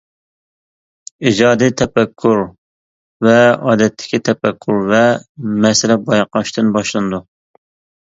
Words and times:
ئىجادىي 1.31 1.71
تەپەككۇر 1.81 2.41
ۋە 3.29 3.37
ئادەتتىكى 3.69 4.23
تەپەككۇر 4.33 4.83
ۋە 4.95 5.05
مەسىلە 5.69 6.03
بايقاشتىن 6.11 6.77
باشلىنىدۇ. 6.81 7.27